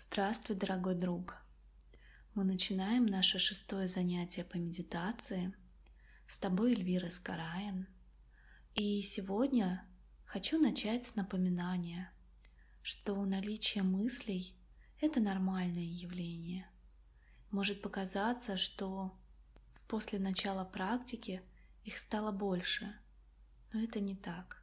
Здравствуй, 0.00 0.54
дорогой 0.54 0.94
друг! 0.94 1.34
Мы 2.34 2.44
начинаем 2.44 3.04
наше 3.04 3.40
шестое 3.40 3.88
занятие 3.88 4.44
по 4.44 4.56
медитации. 4.56 5.52
С 6.28 6.38
тобой 6.38 6.74
Эльвира 6.74 7.10
Скараин. 7.10 7.88
И 8.76 9.02
сегодня 9.02 9.84
хочу 10.24 10.56
начать 10.60 11.04
с 11.04 11.16
напоминания, 11.16 12.12
что 12.80 13.24
наличие 13.24 13.82
мыслей– 13.82 14.54
это 15.00 15.18
нормальное 15.18 15.82
явление. 15.82 16.70
Может 17.50 17.82
показаться, 17.82 18.56
что 18.56 19.18
после 19.88 20.20
начала 20.20 20.64
практики 20.64 21.42
их 21.82 21.98
стало 21.98 22.30
больше, 22.30 22.94
но 23.72 23.80
это 23.80 23.98
не 23.98 24.14
так. 24.14 24.62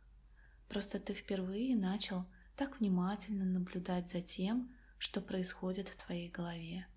Просто 0.69 0.97
ты 0.97 1.13
впервые 1.13 1.75
начал 1.75 2.25
так 2.55 2.79
внимательно 2.79 3.43
наблюдать 3.43 4.09
за 4.09 4.21
тем, 4.21 4.73
что 5.05 5.21
происходит 5.21 5.87
в 5.87 5.95
твоей 6.03 6.31
голове, 6.31 6.87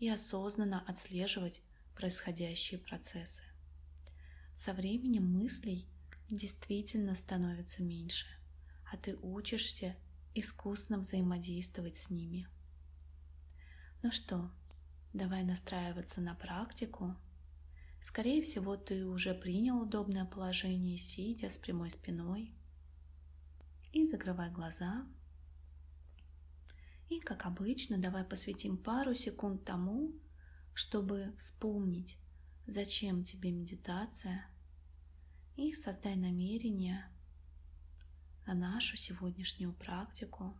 и 0.00 0.08
осознанно 0.08 0.82
отслеживать 0.88 1.62
происходящие 1.94 2.80
процессы. 2.80 3.44
Со 4.56 4.72
временем 4.72 5.24
мыслей 5.24 5.86
действительно 6.28 7.14
становится 7.14 7.84
меньше, 7.84 8.26
а 8.92 8.96
ты 8.96 9.16
учишься 9.22 9.94
искусно 10.34 10.98
взаимодействовать 10.98 11.94
с 11.94 12.10
ними. 12.10 12.48
Ну 14.02 14.10
что, 14.10 14.50
давай 15.12 15.44
настраиваться 15.44 16.20
на 16.20 16.34
практику. 16.34 17.14
Скорее 18.02 18.42
всего, 18.42 18.76
ты 18.76 19.06
уже 19.06 19.32
принял 19.32 19.80
удобное 19.80 20.24
положение, 20.24 20.98
сидя 20.98 21.50
с 21.50 21.56
прямой 21.56 21.90
спиной. 21.90 22.52
И 23.92 24.04
закрывай 24.06 24.50
глаза, 24.50 25.06
и, 27.14 27.20
как 27.20 27.46
обычно, 27.46 27.98
давай 27.98 28.24
посвятим 28.24 28.76
пару 28.76 29.14
секунд 29.14 29.64
тому, 29.64 30.12
чтобы 30.74 31.34
вспомнить, 31.38 32.18
зачем 32.66 33.24
тебе 33.24 33.52
медитация, 33.52 34.46
и 35.56 35.72
создай 35.72 36.16
намерение 36.16 37.08
на 38.46 38.54
нашу 38.54 38.96
сегодняшнюю 38.96 39.72
практику 39.72 40.58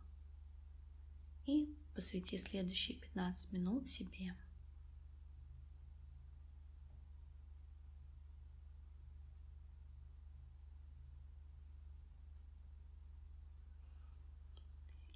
и 1.45 1.75
посвяти 1.93 2.37
следующие 2.37 2.97
15 2.97 3.51
минут 3.51 3.87
себе. 3.87 4.33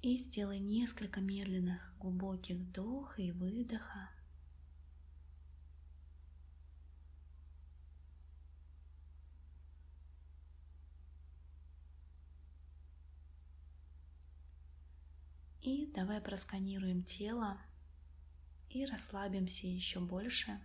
И 0.02 0.16
сделай 0.16 0.58
несколько 0.58 1.20
медленных 1.20 1.94
глубоких 1.98 2.56
вдоха 2.56 3.20
и 3.20 3.32
выдоха. 3.32 4.08
И 15.60 15.86
давай 15.94 16.22
просканируем 16.22 17.02
тело 17.02 17.60
и 18.70 18.86
расслабимся 18.86 19.66
еще 19.66 20.00
больше. 20.00 20.58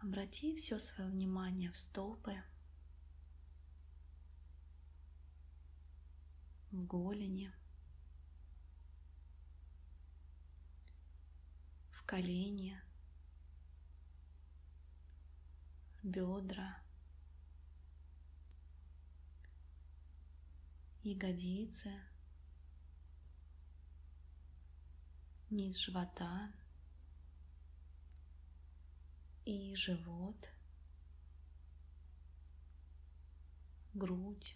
Обрати 0.00 0.56
все 0.56 0.78
свое 0.78 1.10
внимание 1.10 1.70
в 1.70 1.76
стопы. 1.76 2.42
В 6.72 6.84
голени, 6.84 7.50
в 11.92 12.02
колени, 12.04 12.80
бедра, 16.02 16.80
ягодицы, 21.02 21.92
низ 25.50 25.76
живота 25.78 26.52
и 29.46 29.74
живот, 29.74 30.50
грудь, 33.94 34.54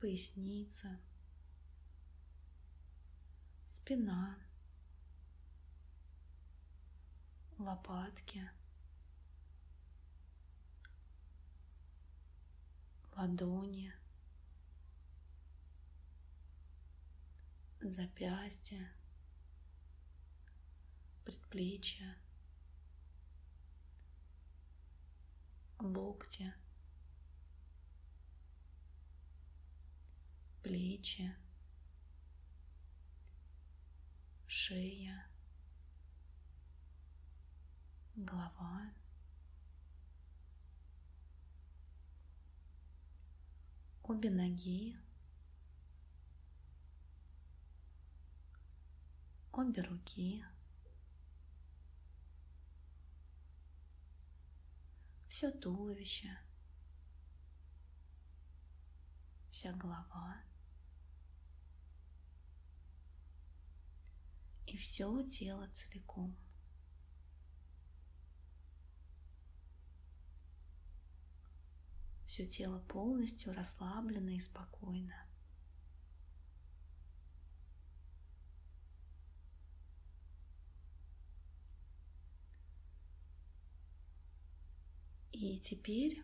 поясница, 0.00 0.96
спина, 3.68 4.38
лопатки, 7.58 8.48
ладони, 13.16 13.92
запястья, 17.80 18.92
предплечья, 21.24 22.16
локти– 25.80 26.54
плечи, 30.62 31.34
шея, 34.46 35.26
голова, 38.16 38.90
обе 44.02 44.30
ноги, 44.30 44.96
обе 49.52 49.82
руки, 49.82 50.44
все 55.28 55.50
туловище, 55.50 56.47
вся 59.58 59.72
голова. 59.72 60.36
и 64.68 64.76
все 64.76 65.22
тело 65.24 65.66
целиком. 65.72 66.36
Все 72.26 72.46
тело 72.46 72.78
полностью 72.80 73.52
расслаблено 73.52 74.28
и 74.28 74.38
спокойно. 74.38 75.26
И 85.32 85.58
теперь 85.58 86.22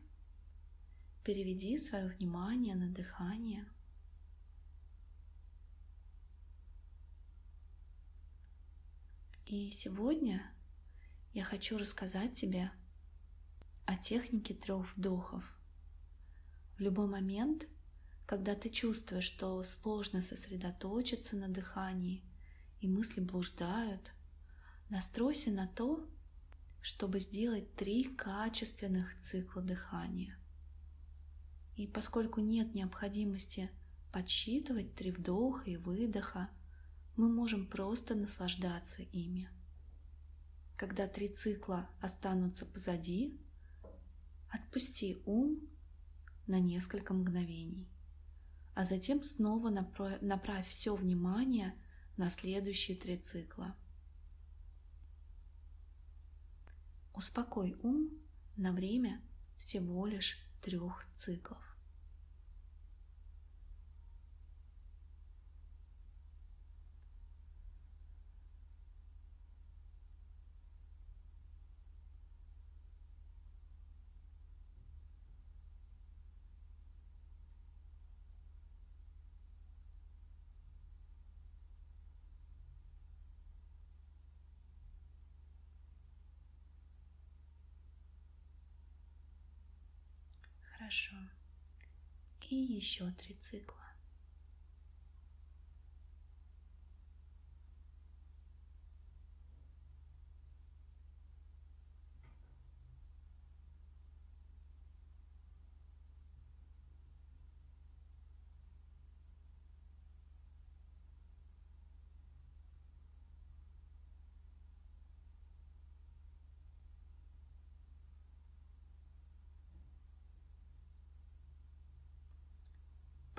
переведи 1.25 1.79
свое 1.79 2.07
внимание 2.07 2.75
на 2.75 2.89
дыхание– 2.89 3.67
И 9.47 9.71
сегодня 9.73 10.43
я 11.35 11.45
хочу 11.45 11.77
рассказать 11.77 12.33
тебе 12.33 12.73
о 13.85 13.97
технике 13.97 14.55
трех 14.55 14.97
вдохов. 14.97 15.45
В 16.79 16.81
любой 16.81 17.07
момент, 17.07 17.69
когда 18.27 18.55
ты 18.55 18.71
чувствуешь, 18.71 19.25
что 19.25 19.63
сложно 19.63 20.23
сосредоточиться 20.23 21.37
на 21.37 21.49
дыхании 21.49 22.25
и 22.81 22.89
мысли 22.89 23.21
блуждают, 23.21 24.13
настройся 24.89 25.51
на 25.51 25.69
то, 25.69 26.05
чтобы 26.81 27.21
сделать 27.21 27.77
три 27.77 28.05
качественных 28.05 29.21
цикла 29.21 29.61
дыхания. 29.61 30.39
И 31.77 31.87
поскольку 31.87 32.41
нет 32.41 32.75
необходимости 32.75 33.71
подсчитывать 34.13 34.95
три 34.95 35.11
вдоха 35.11 35.69
и 35.69 35.77
выдоха, 35.77 36.49
мы 37.17 37.29
можем 37.29 37.67
просто 37.67 38.15
наслаждаться 38.15 39.03
ими. 39.03 39.49
Когда 40.77 41.09
три 41.09 41.29
цикла 41.29 41.89
останутся 42.01 42.67
позади, 42.67 43.41
отпусти 44.51 45.23
ум 45.25 45.61
на 46.47 46.61
несколько 46.61 47.15
мгновений, 47.15 47.89
а 48.75 48.85
затем 48.85 49.23
снова 49.23 49.71
направь, 49.71 50.21
направь 50.21 50.69
все 50.69 50.95
внимание 50.95 51.75
на 52.17 52.31
следующие 52.31 52.97
три 52.97 53.17
цикла. 53.17 53.77
Успокой 57.15 57.77
ум 57.83 58.11
на 58.57 58.73
время 58.73 59.21
всего 59.59 60.07
лишь 60.07 60.44
трех 60.65 61.05
циклов. 61.15 61.74
Хорошо. 90.85 91.17
И 92.51 92.57
еще 92.57 93.11
три 93.13 93.35
цикла. 93.37 93.84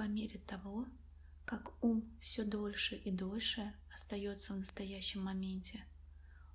По 0.05 0.07
мере 0.07 0.37
того, 0.37 0.85
как 1.45 1.83
ум 1.83 2.07
все 2.21 2.43
дольше 2.43 2.95
и 2.95 3.09
дольше 3.09 3.73
остается 3.91 4.53
в 4.53 4.57
настоящем 4.57 5.23
моменте, 5.23 5.83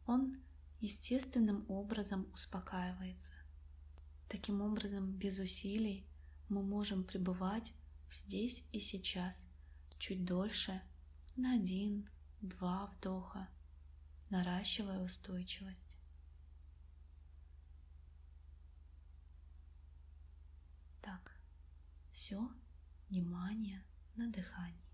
он 0.06 0.41
естественным 0.79 1.69
образом 1.69 2.31
успокаивается. 2.32 3.32
Таким 4.29 4.61
образом, 4.61 5.11
без 5.11 5.41
усилий 5.41 6.06
мы 6.49 6.62
можем 6.62 7.02
пребывать 7.02 7.73
здесь 8.08 8.64
и 8.70 8.79
сейчас 8.79 9.44
чуть 9.99 10.25
дольше, 10.25 10.81
на 11.35 11.55
один-два 11.55 12.87
вдоха, 12.87 13.49
наращивая 14.31 15.00
устойчивость. 15.00 15.99
Так, 21.02 21.37
все 22.12 22.49
внимание 23.11 23.85
на 24.15 24.29
дыхание. 24.29 24.89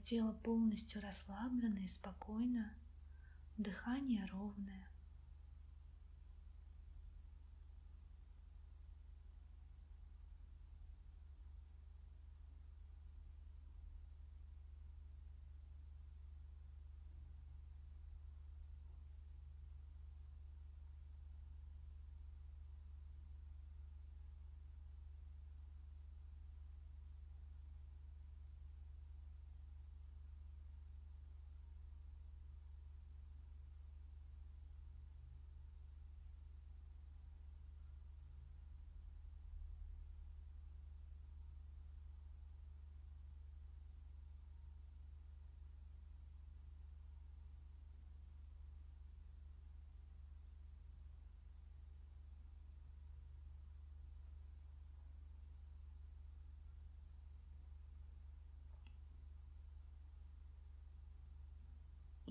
Тело 0.00 0.32
полностью 0.32 1.00
расслаблено 1.00 1.78
и 1.80 1.88
спокойно, 1.88 2.72
дыхание 3.56 4.24
ровное. 4.26 4.86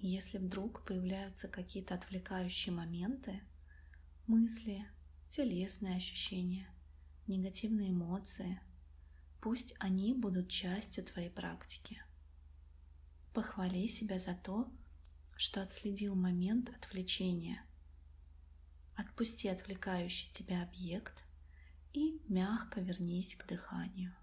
Если 0.01 0.37
вдруг 0.37 0.85
появляются 0.85 1.49
какие-то 1.49 1.93
отвлекающие 1.93 2.73
моменты, 2.73 3.41
мысли, 4.27 4.85
телесные 5.29 5.97
ощущения, 5.97 6.69
негативные 7.27 7.91
эмоции, 7.91 8.61
пусть 9.41 9.73
они 9.77 10.13
будут 10.13 10.49
частью 10.49 11.03
твоей 11.03 11.29
практики. 11.29 12.01
Похвали 13.33 13.87
себя 13.87 14.19
за 14.19 14.35
то, 14.35 14.71
что 15.35 15.61
отследил 15.61 16.15
момент 16.15 16.69
отвлечения. 16.69 17.65
Отпусти 18.95 19.49
отвлекающий 19.49 20.31
тебя 20.31 20.63
объект 20.63 21.25
и 21.91 22.21
мягко 22.29 22.79
вернись 22.79 23.35
к 23.35 23.45
дыханию. 23.45 24.15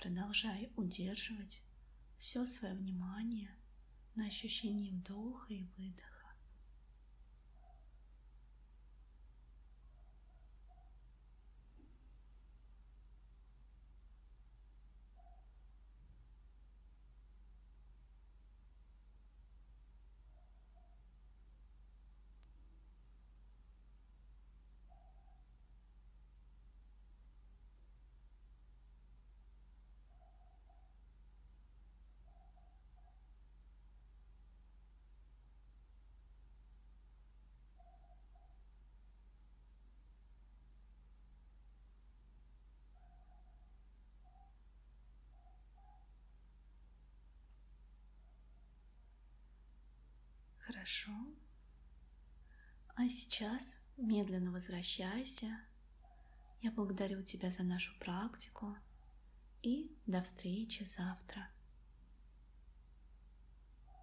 Продолжай 0.00 0.72
удерживать 0.76 1.60
все 2.18 2.46
свое 2.46 2.72
внимание 2.72 3.50
на 4.14 4.28
ощущении 4.28 4.92
вдоха 4.92 5.52
и 5.52 5.66
выдоха. 5.76 6.09
Хорошо. 50.80 51.12
А 52.96 53.06
сейчас 53.10 53.78
медленно 53.98 54.50
возвращайся. 54.50 55.60
Я 56.62 56.70
благодарю 56.72 57.22
тебя 57.22 57.50
за 57.50 57.64
нашу 57.64 57.92
практику 57.98 58.74
и 59.60 59.94
до 60.06 60.22
встречи 60.22 60.84
завтра. 60.84 61.50